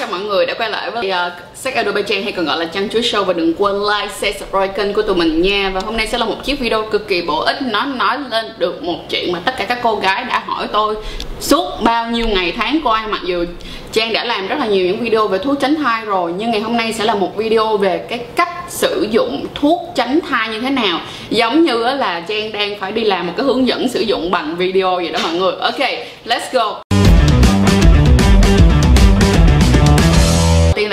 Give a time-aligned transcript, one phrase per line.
[0.00, 2.64] chào mọi người đã quay lại với uh, Sách Adobe Trang hay còn gọi là
[2.64, 5.70] Chăn Chuối Show Và đừng quên like, share, subscribe kênh của tụi mình nha.
[5.74, 8.46] Và hôm nay sẽ là một chiếc video cực kỳ bổ ích Nó nói lên
[8.58, 10.96] được một chuyện mà tất cả các cô gái đã hỏi tôi
[11.40, 13.06] Suốt bao nhiêu ngày tháng qua.
[13.06, 13.44] Mặc dù
[13.92, 16.60] Trang đã làm rất là nhiều những video về thuốc tránh thai rồi Nhưng ngày
[16.60, 20.60] hôm nay sẽ là một video về cái cách sử dụng thuốc tránh thai như
[20.60, 21.00] thế nào.
[21.30, 24.56] Giống như là Trang đang phải đi làm một cái hướng dẫn sử dụng bằng
[24.56, 25.52] video vậy đó mọi người.
[25.60, 25.80] Ok,
[26.26, 26.89] let's go.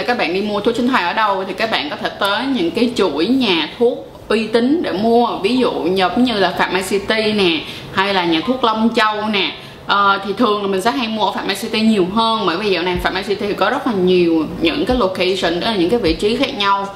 [0.07, 2.45] Các bạn đi mua thuốc tránh thai ở đâu thì các bạn có thể tới
[2.45, 5.37] những cái chuỗi nhà thuốc uy tín để mua.
[5.43, 7.61] Ví dụ giống như là Phạm City nè
[7.93, 9.51] hay là nhà thuốc Long Châu nè.
[9.85, 12.71] Uh, thì thường là mình sẽ hay mua ở Phạm City nhiều hơn bởi vì
[12.71, 15.99] dạo này Phạm City có rất là nhiều những cái location đó là những cái
[15.99, 16.87] vị trí khác nhau.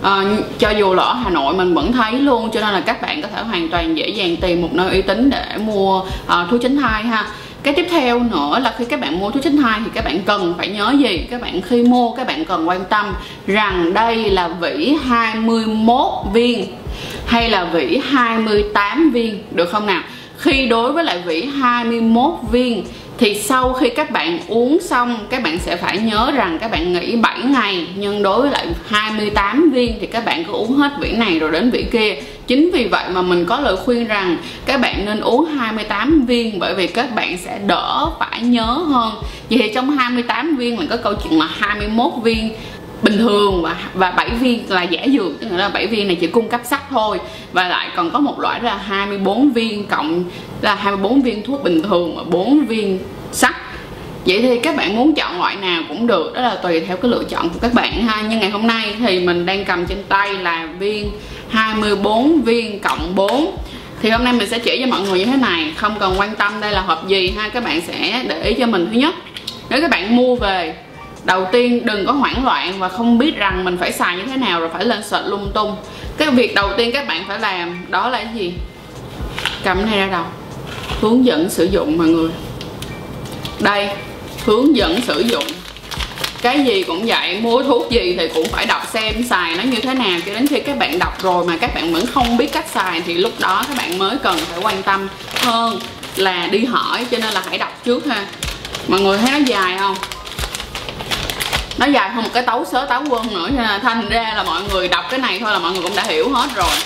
[0.00, 0.06] Uh,
[0.58, 3.22] cho dù là ở Hà Nội mình vẫn thấy luôn cho nên là các bạn
[3.22, 6.60] có thể hoàn toàn dễ dàng tìm một nơi uy tín để mua uh, thuốc
[6.62, 7.26] tránh thai ha
[7.62, 10.20] cái tiếp theo nữa là khi các bạn mua thuốc tránh thai thì các bạn
[10.26, 11.26] cần phải nhớ gì?
[11.30, 13.14] Các bạn khi mua, các bạn cần quan tâm
[13.46, 16.66] rằng đây là vỉ 21 viên
[17.26, 20.02] hay là vỉ 28 viên, được không nào?
[20.36, 22.84] Khi đối với lại vỉ 21 viên
[23.18, 26.92] thì sau khi các bạn uống xong, các bạn sẽ phải nhớ rằng các bạn
[26.92, 30.90] nghỉ 7 ngày, nhưng đối với lại 28 viên thì các bạn cứ uống hết
[31.00, 32.16] vỉ này rồi đến vỉ kia
[32.50, 36.58] chính vì vậy mà mình có lời khuyên rằng các bạn nên uống 28 viên,
[36.58, 39.12] bởi vì các bạn sẽ đỡ phải nhớ hơn.
[39.50, 42.54] Vậy thì trong 28 viên mình có câu chuyện là 21 viên
[43.02, 45.40] bình thường và và 7 viên là giả dược.
[45.40, 47.18] Tức là 7 viên này chỉ cung cấp sắt thôi.
[47.52, 50.24] Và lại còn có một loại là 24 viên cộng
[50.60, 52.98] là 24 viên thuốc bình thường và 4 viên
[53.32, 53.54] sắt.
[54.26, 57.10] Vậy thì các bạn muốn chọn loại nào cũng được, Đó là tùy theo cái
[57.10, 58.24] lựa chọn của các bạn ha.
[58.28, 61.10] Nhưng ngày hôm nay thì mình đang cầm trên tay là viên
[61.50, 63.56] 24 viên cộng 4
[64.02, 66.36] Thì hôm nay mình sẽ chỉ cho mọi người như thế này, Không cần quan
[66.36, 69.14] tâm đây là hộp gì ha, Các bạn sẽ để ý cho mình thứ nhất.
[69.70, 70.74] Nếu các bạn mua về,
[71.24, 74.36] đầu tiên đừng có hoảng loạn và không biết rằng mình phải xài như thế
[74.36, 75.76] nào rồi phải lên sệt lung tung.
[76.16, 78.52] Cái việc đầu tiên các bạn phải làm đó là cái gì?
[79.64, 80.24] Cầm này ra đầu.
[81.00, 82.30] Hướng dẫn sử dụng mọi người.
[83.60, 83.88] Đây,
[84.44, 85.44] hướng dẫn sử dụng
[86.42, 89.80] cái gì cũng vậy, mua thuốc gì thì cũng phải đọc xem xài nó như
[89.80, 90.18] thế nào.
[90.26, 93.00] Cho đến khi các bạn đọc rồi mà các bạn vẫn không biết cách xài
[93.00, 95.80] thì lúc đó các bạn mới cần phải quan tâm hơn
[96.16, 98.26] là đi hỏi, cho nên là hãy đọc trước ha.
[98.88, 99.96] Mọi người thấy nó dài không?
[101.78, 104.42] Nó dài hơn một cái tấu sớ tấu quân nữa cho nên thành ra là
[104.42, 106.76] mọi người đọc cái này thôi là mọi người cũng đã hiểu hết rồi.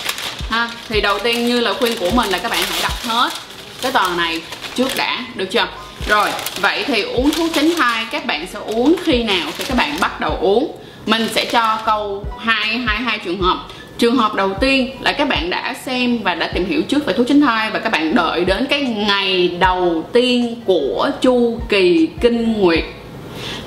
[0.49, 3.29] Ha, thì đầu tiên như là khuyên của mình là các bạn hãy đọc hết
[3.81, 4.41] cái tờ này
[4.75, 5.67] trước đã, được chưa?
[6.07, 6.29] Rồi,
[6.61, 9.97] vậy thì uống thuốc tránh thai các bạn sẽ uống khi nào thì các bạn
[10.01, 10.71] bắt đầu uống?
[11.05, 13.57] Mình sẽ cho câu hai hai hai trường hợp.
[13.97, 17.13] Trường hợp đầu tiên là các bạn đã xem và đã tìm hiểu trước về
[17.13, 22.07] thuốc tránh thai và các bạn đợi đến cái ngày đầu tiên của chu kỳ
[22.21, 22.83] kinh nguyệt.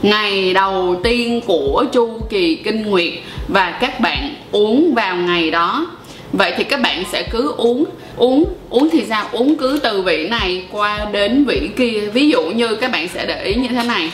[0.02, 3.12] Ngày đầu tiên của chu kỳ kinh nguyệt
[3.48, 5.86] và các bạn uống vào ngày đó
[6.32, 7.84] vậy thì các bạn sẽ cứ uống
[8.16, 12.42] uống uống thì sao uống cứ từ vị này qua đến vị kia ví dụ
[12.42, 14.10] như các bạn sẽ để ý như thế này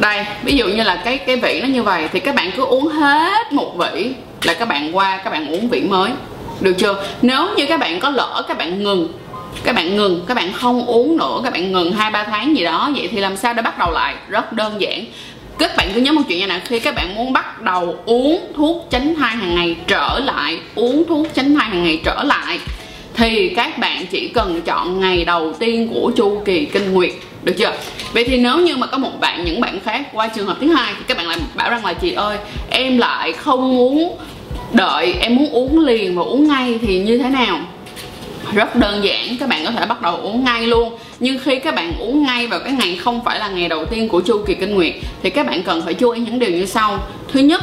[0.00, 2.64] đây ví dụ như là cái cái vị nó như vậy thì các bạn cứ
[2.64, 4.12] uống hết một vị
[4.42, 6.10] là các bạn qua các bạn uống vị mới
[6.60, 9.08] được chưa nếu như các bạn có lỡ các bạn ngừng
[9.64, 12.64] các bạn ngừng các bạn không uống nữa các bạn ngừng hai ba tháng gì
[12.64, 15.04] đó vậy thì làm sao để bắt đầu lại rất đơn giản
[15.58, 18.40] các bạn cứ nhớ một chuyện như này khi các bạn muốn bắt đầu uống
[18.56, 22.58] thuốc tránh thai hàng ngày trở lại, uống thuốc tránh thai hàng ngày trở lại,
[23.14, 27.12] thì các bạn chỉ cần chọn ngày đầu tiên của chu kỳ kinh nguyệt.
[27.42, 27.72] Được chưa?
[28.12, 30.72] Vậy thì nếu như mà có một bạn, những bạn khác qua trường hợp thứ
[30.72, 32.38] hai thì các bạn lại bảo rằng là, chị ơi,
[32.70, 34.16] em lại không muốn
[34.72, 37.60] đợi, em muốn uống liền và uống ngay thì như thế nào?
[38.52, 40.92] Rất đơn giản, các bạn có thể bắt đầu uống ngay luôn.
[41.20, 44.08] Nhưng khi các bạn uống ngay vào cái ngày không phải là ngày đầu tiên
[44.08, 46.66] của chu kỳ kinh nguyệt, thì các bạn cần phải chú ý những điều như
[46.66, 46.98] sau.
[47.32, 47.62] Thứ nhất,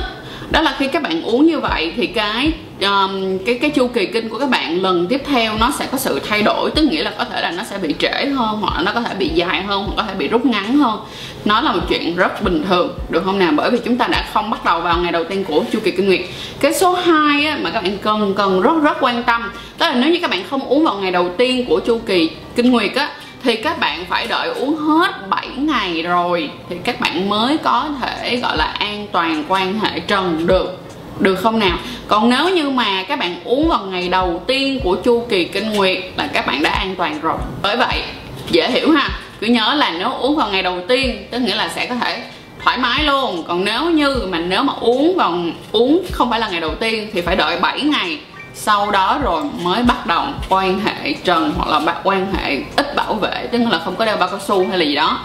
[0.52, 4.06] đó là khi các bạn uống như vậy thì cái um, cái cái chu kỳ
[4.06, 7.04] kinh của các bạn lần tiếp theo nó sẽ có sự thay đổi tức nghĩa
[7.04, 9.30] là có thể là nó sẽ bị trễ hơn hoặc là nó có thể bị
[9.30, 11.00] dài hơn hoặc có thể bị rút ngắn hơn.
[11.46, 14.30] Nó là một chuyện rất bình thường được không nào bởi vì chúng ta đã
[14.34, 16.22] không bắt đầu vào ngày đầu tiên của chu kỳ kinh nguyệt.
[16.60, 19.96] Cái số 2 á, mà các bạn cần cần rất rất quan tâm tức là
[19.96, 22.96] nếu như các bạn không uống vào ngày đầu tiên của chu kỳ kinh nguyệt
[22.96, 23.10] á
[23.44, 27.90] thì các bạn phải đợi uống hết 7 ngày rồi thì các bạn mới có
[28.02, 30.78] thể gọi là an toàn quan hệ trần được
[31.22, 31.78] được không nào?
[32.08, 35.74] Còn nếu như mà các bạn uống vào ngày đầu tiên của chu kỳ kinh
[35.74, 37.38] nguyệt là các bạn đã an toàn rồi.
[37.62, 38.04] Bởi vậy,
[38.50, 39.10] dễ hiểu ha.
[39.40, 42.24] Cứ nhớ là nếu uống vào ngày đầu tiên, tức nghĩa là sẽ có thể
[42.64, 43.44] thoải mái luôn.
[43.48, 45.38] Còn nếu như mà nếu mà uống vào,
[45.72, 48.20] uống không phải là ngày đầu tiên thì phải đợi 7 ngày.
[48.54, 53.14] Sau đó rồi mới bắt đầu quan hệ trần hoặc là quan hệ ít bảo
[53.14, 55.20] vệ, tức là không có đeo bao cao su hay là gì đó.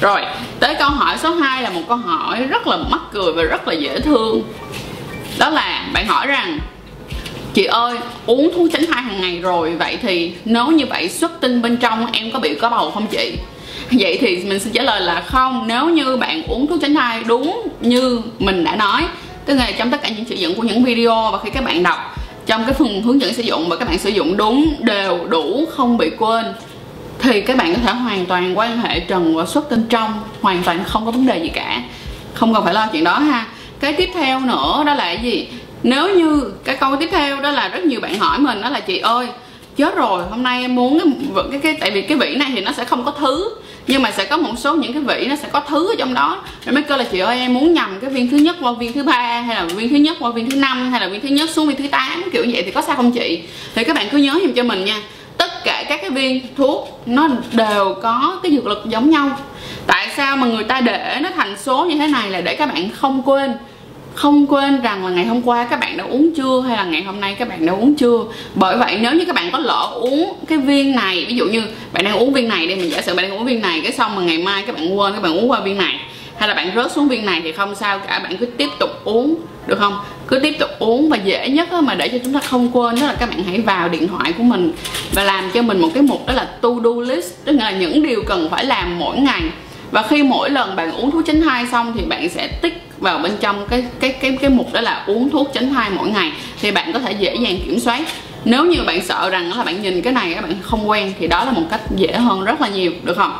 [0.00, 0.20] Rồi,
[0.60, 3.68] tới câu hỏi số 2 là một câu hỏi rất là mắc cười và rất
[3.68, 4.42] là dễ thương
[5.38, 6.58] đó là bạn hỏi rằng,
[7.54, 11.40] chị ơi, uống thuốc tránh thai hàng ngày rồi, vậy thì nếu như vậy xuất
[11.40, 13.32] tinh bên trong em có bị có bầu không chị?
[13.90, 17.24] Vậy thì mình xin trả lời là không, nếu như bạn uống thuốc tránh thai
[17.24, 19.04] đúng như mình đã nói.
[19.46, 21.82] Tức là trong tất cả những sử dụng của những video và khi các bạn
[21.82, 25.18] đọc, trong cái phần hướng dẫn sử dụng và các bạn sử dụng đúng đều
[25.28, 26.44] đủ, không bị quên,
[27.18, 30.62] thì các bạn có thể hoàn toàn quan hệ trần và xuất tinh trong, hoàn
[30.62, 31.82] toàn không có vấn đề gì cả.
[32.34, 33.46] Không cần phải lo chuyện đó ha
[33.80, 35.48] cái tiếp theo nữa đó là cái gì?
[35.82, 38.80] Nếu như cái câu tiếp theo đó là rất nhiều bạn hỏi mình đó là
[38.80, 39.28] chị ơi
[39.76, 42.60] chết rồi hôm nay em muốn cái, cái, cái tại vì cái vị này thì
[42.60, 43.50] nó sẽ không có thứ
[43.86, 46.14] nhưng mà sẽ có một số những cái vị nó sẽ có thứ ở trong
[46.14, 46.44] đó.
[46.64, 48.92] Rồi mới kêu là chị ơi em muốn nhầm cái viên thứ nhất qua viên
[48.92, 51.28] thứ ba hay là viên thứ nhất qua viên thứ năm hay là viên thứ
[51.28, 53.40] nhất xuống viên thứ tám kiểu vậy thì có sao không chị?
[53.74, 55.02] Thì các bạn cứ nhớ giùm cho mình nha.
[55.36, 59.38] Tất cả các cái viên thuốc nó đều có cái dược lực giống nhau.
[59.86, 62.66] Tại sao mà người ta để nó thành số như thế này là để các
[62.66, 63.52] bạn không quên.
[64.14, 67.02] Không quên rằng là ngày hôm qua các bạn đã uống chưa hay là ngày
[67.02, 68.18] hôm nay các bạn đã uống chưa.
[68.54, 71.62] Bởi vậy nếu như các bạn có lỡ uống cái viên này, ví dụ như
[71.92, 73.92] bạn đang uống viên này đi, mình giả sử bạn đang uống viên này, cái
[73.92, 75.94] xong mà ngày mai các bạn quên, các bạn uống qua viên này,
[76.38, 78.90] hay là bạn rớt xuống viên này thì không sao, cả bạn cứ tiếp tục
[79.04, 79.34] uống,
[79.66, 79.98] được không?
[80.28, 83.06] Cứ tiếp tục uống và dễ nhất mà để cho chúng ta không quên đó
[83.06, 84.72] là các bạn hãy vào điện thoại của mình
[85.12, 87.32] và làm cho mình một cái mục đó là to do list.
[87.44, 89.42] Tức là những điều cần phải làm mỗi ngày
[89.90, 93.18] và khi mỗi lần bạn uống thuốc tránh thai xong thì bạn sẽ tích vào
[93.18, 96.32] bên trong cái cái cái cái mục đó là uống thuốc tránh thai mỗi ngày
[96.62, 98.00] thì bạn có thể dễ dàng kiểm soát.
[98.44, 101.26] Nếu như bạn sợ rằng là bạn nhìn cái này các bạn không quen thì
[101.26, 103.38] đó là một cách dễ hơn rất là nhiều, được không?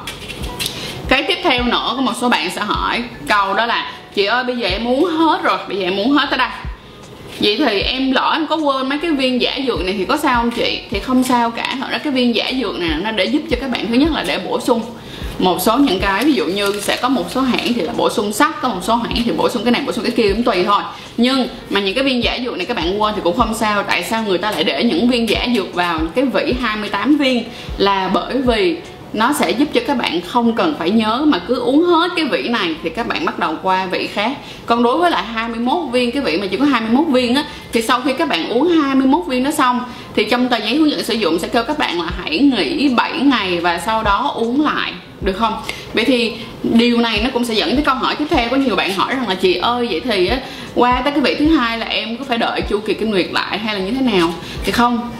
[1.09, 4.45] Cái tiếp theo nữa, có một số bạn sẽ hỏi câu đó là, chị ơi,
[4.45, 6.49] bây giờ em muốn hết rồi, bây giờ em muốn hết tới đây.
[7.41, 10.17] Vậy thì em lỡ em có quên mấy cái viên giả dược này thì có
[10.17, 10.81] sao không chị?
[10.91, 13.56] Thì không sao cả, thật ra cái viên giả dược này nó để giúp cho
[13.61, 14.83] các bạn, thứ nhất là để bổ sung
[15.38, 18.11] một số những cái, ví dụ như sẽ có một số hãng thì là bổ
[18.11, 20.32] sung sắt, có một số hãng thì bổ sung cái này, bổ sung cái kia,
[20.32, 20.82] cũng tùy thôi.
[21.17, 23.82] Nhưng mà những cái viên giả dược này các bạn quên thì cũng không sao,
[23.82, 27.44] tại sao người ta lại để những viên giả dược vào cái vỉ 28 viên?
[27.79, 28.76] Là bởi vì
[29.12, 32.25] nó sẽ giúp cho các bạn không cần phải nhớ mà cứ uống hết cái
[32.25, 34.32] vị này thì các bạn bắt đầu qua vị khác.
[34.67, 37.82] Còn đối với lại 21 viên, cái vị mà chỉ có 21 viên á, thì
[37.82, 39.81] sau khi các bạn uống 21 viên nó xong,
[40.17, 42.88] thì trong tờ giấy hướng dẫn sử dụng sẽ kêu các bạn là hãy nghỉ
[42.88, 45.62] 7 ngày và sau đó uống lại được không?
[45.94, 46.32] Vậy thì
[46.62, 49.15] điều này nó cũng sẽ dẫn tới câu hỏi tiếp theo có nhiều bạn hỏi
[49.15, 50.38] rằng là chị ơi vậy thì á
[50.75, 53.26] qua tới cái vị thứ hai là em có phải đợi chu kỳ kinh nguyệt
[53.32, 54.32] lại hay là như thế nào?
[54.65, 55.11] Thì không.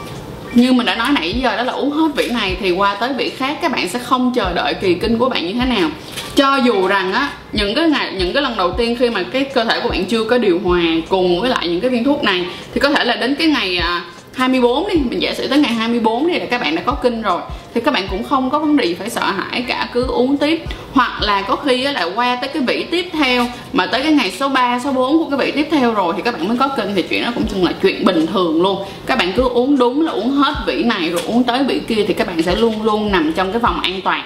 [0.53, 3.13] Như mình đã nói nãy giờ đó là uống hết vị này thì qua tới
[3.13, 5.89] vị khác các bạn sẽ không chờ đợi kỳ kinh của bạn như thế nào.
[6.35, 9.43] Cho dù rằng á những cái ngày những cái lần đầu tiên khi mà cái
[9.43, 12.23] cơ thể của bạn chưa có điều hòa cùng với lại những cái viên thuốc
[12.23, 14.01] này thì có thể là đến cái ngày à,
[14.39, 17.21] 24 đi, mình giả sử tới ngày 24 đi là các bạn đã có kinh
[17.21, 17.41] rồi,
[17.73, 20.63] thì các bạn cũng không có vấn đề phải sợ hãi cả, cứ uống tiếp.
[20.93, 24.31] Hoặc là có khi là qua tới cái vị tiếp theo, mà tới cái ngày
[24.31, 26.67] số 3 số 4 của cái vị tiếp theo rồi thì các bạn mới có
[26.67, 28.83] kinh, thì chuyện đó cũng chừng là chuyện bình thường luôn.
[29.05, 32.05] Các bạn cứ uống đúng là uống hết vị này rồi uống tới vị kia
[32.07, 34.23] thì các bạn sẽ luôn luôn nằm trong cái vòng an toàn.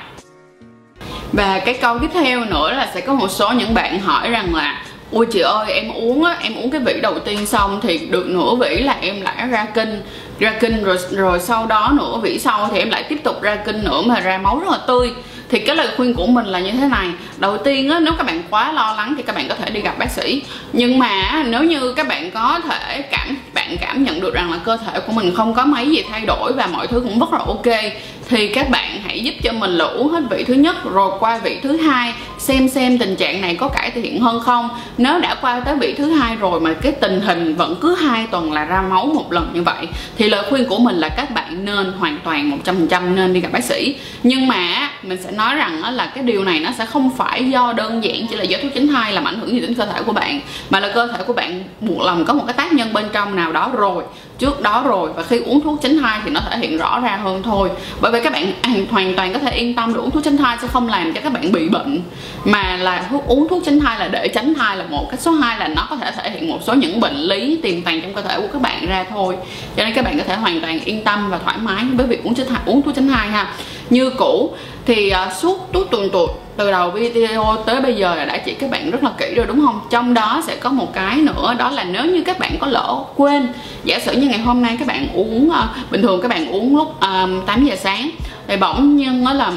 [1.32, 4.56] Và cái câu tiếp theo nữa là sẽ có một số những bạn hỏi rằng
[4.56, 4.82] là
[5.14, 8.28] ôi chị ơi em uống á em uống cái vỉ đầu tiên xong thì được
[8.28, 10.02] nửa vỉ là em lại ra kinh.
[10.40, 13.56] Ra kinh rồi rồi sau đó nửa vỉ sau thì em lại tiếp tục ra
[13.56, 15.12] kinh nữa mà ra máu rất là tươi.
[15.50, 17.08] Thì cái lời khuyên của mình là như thế này.
[17.38, 19.82] Đầu tiên á, nếu các bạn quá lo lắng thì các bạn có thể đi
[19.82, 20.42] gặp bác sĩ.
[20.74, 24.58] Nhưng mà nếu như các bạn có thể cảm bạn cảm nhận được rằng là
[24.58, 27.34] cơ thể của mình không có mấy gì thay đổi và mọi thứ cũng rất
[27.34, 27.94] là ok
[28.30, 31.38] thì các bạn hãy giúp cho mình là uống hết vị thứ nhất rồi qua
[31.38, 34.70] vị thứ hai xem xem tình trạng này có cải thiện hơn không?
[34.98, 38.28] Nếu đã qua tới vị thứ hai rồi mà cái tình hình vẫn cứ hai
[38.32, 41.32] tuần là ra máu một lần như vậy, thì lời khuyên của mình là các
[41.32, 43.96] bạn nên hoàn toàn 100% nên đi gặp bác sĩ.
[44.24, 47.74] Nhưng mà mình sẽ nói rằng là cái điều này nó sẽ không phải do
[47.74, 50.02] đơn giản chỉ là do thuốc tránh thai làm ảnh hưởng gì đến cơ thể
[50.06, 52.94] của bạn, mà là cơ thể của bạn buộc lòng có một cái tác nhân
[52.94, 54.04] bên trong nào đó rồi,
[54.40, 57.20] trước đó rồi, và khi uống thuốc tránh thai thì nó thể hiện rõ ra
[57.24, 57.70] hơn thôi.
[58.02, 58.52] Bởi vì các bạn
[58.90, 61.22] hoàn toàn có thể yên tâm là uống thuốc tránh thai sẽ không làm cho
[61.22, 62.00] các bạn bị bệnh
[62.46, 65.08] mà là thuốc uống thuốc tránh thai là để tránh thai là một.
[65.12, 67.82] Cách số 2 là nó có thể thể hiện một số những bệnh lý tiềm
[67.82, 69.38] tàng trong cơ thể của các bạn ra thôi.
[69.78, 72.24] Cho nên các bạn có thể hoàn toàn yên tâm và thoải mái với việc
[72.24, 73.54] uống tránh thai uống thuốc tránh thai ha.
[73.90, 74.54] Như cũ
[74.86, 78.54] thì uh, suốt tuốt tuần tuột từ đầu video tới bây giờ là đã chỉ
[78.54, 79.82] các bạn rất là kỹ rồi đúng không?
[79.90, 83.04] Trong đó sẽ có một cái nữa đó là nếu như các bạn có lỡ
[83.16, 83.48] quên
[83.84, 86.78] giả sử như ngày hôm nay các bạn uống uh, bình thường các bạn uống
[86.78, 88.10] lúc à, uh, 8 giờ sáng
[88.48, 89.52] thì bỗng nhiên nó là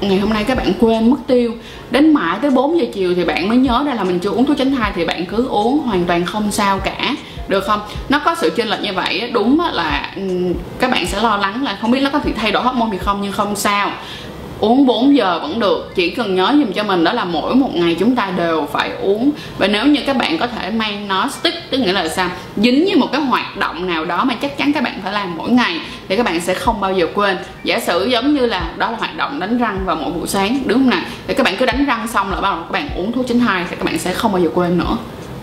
[0.00, 1.54] ngày hôm nay các bạn quên mất tiêu.
[1.90, 4.46] Đến mãi tới 4 giờ chiều thì bạn mới nhớ ra là mình chưa uống
[4.46, 7.14] thuốc tránh thai thì bạn cứ uống hoàn toàn không sao cả.
[7.48, 7.80] Được không?
[8.08, 10.16] Nó có sự chênh lệch như vậy đúng là
[10.78, 12.98] các bạn sẽ lo lắng là không biết nó có thể thay đổi hormone thì
[12.98, 13.92] không, nhưng không sao
[14.60, 17.70] uống 4 giờ vẫn được, chỉ cần nhớ dùm cho mình đó là mỗi một
[17.74, 19.30] ngày chúng ta đều phải uống.
[19.58, 22.30] Và nếu như các bạn có thể mang nó stick, tức nghĩa là sao?
[22.56, 25.36] Dính như một cái hoạt động nào đó mà chắc chắn các bạn phải làm
[25.36, 27.36] mỗi ngày, thì các bạn sẽ không bao giờ quên.
[27.64, 30.58] Giả sử giống như là đó là hoạt động đánh răng vào mỗi buổi sáng,
[30.66, 31.02] đúng không nào?
[31.26, 33.40] Thì các bạn cứ đánh răng xong là bắt đầu các bạn uống thuốc tránh
[33.40, 34.96] thai thì các bạn sẽ không bao giờ quên nữa.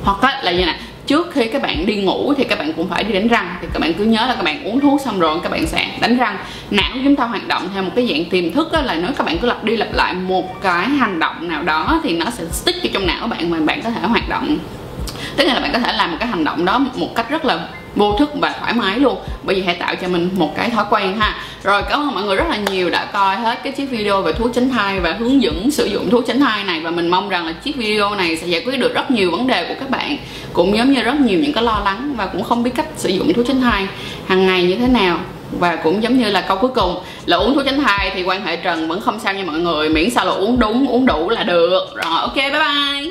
[0.04, 0.76] Hoặc là như này
[1.08, 3.56] trước khi các bạn đi ngủ thì các bạn cũng phải đi đánh răng.
[3.62, 5.88] Thì các bạn cứ nhớ là các bạn uống thuốc xong rồi các bạn sẽ
[6.02, 6.38] đánh răng.
[6.72, 9.24] Não chúng ta hoạt động theo một cái dạng tiềm thức đó là nếu các
[9.26, 12.44] bạn cứ lặp đi lặp lại một cái hành động nào đó thì nó sẽ
[12.52, 14.58] stick vào trong não của bạn mà bạn có thể hoạt động.
[15.36, 17.68] Tức là bạn có thể làm một cái hành động đó một cách rất là
[17.98, 19.18] vô thức và thoải mái luôn.
[19.44, 21.36] Bởi vì hãy tạo cho mình một cái thói quen ha.
[21.64, 24.34] Rồi, cảm ơn mọi người rất là nhiều đã coi hết cái chiếc video về
[24.34, 26.80] thuốc tránh thai và hướng dẫn sử dụng thuốc tránh thai này.
[26.80, 29.48] Và mình mong rằng là chiếc video này sẽ giải quyết được rất nhiều vấn
[29.48, 30.18] đề của các bạn.
[30.54, 33.10] Cũng giống như rất nhiều những cái lo lắng và cũng không biết cách sử
[33.10, 33.88] dụng thuốc tránh thai
[34.28, 35.20] hàng ngày như thế nào.
[35.60, 38.46] Và cũng giống như là câu cuối cùng, là uống thuốc tránh thai thì quan
[38.46, 39.90] hệ trần vẫn không sao nha mọi người.
[39.90, 41.96] Miễn sao là uống đúng, uống đủ là được.
[41.96, 43.07] Rồi, ok, bye bye.